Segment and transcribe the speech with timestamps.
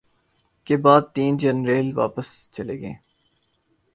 [0.67, 2.93] کے بعد تین جرنیل واپس چلے گئے